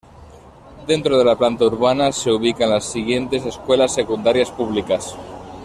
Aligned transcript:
Dentro 0.89 1.13
de 1.15 1.23
la 1.23 1.35
planta 1.35 1.63
urbana 1.65 2.11
se 2.11 2.31
ubican 2.31 2.71
las 2.71 2.85
siguientes 2.85 3.45
escuelas 3.45 3.93
Secundarias 3.93 4.49
públicas. 4.49 5.15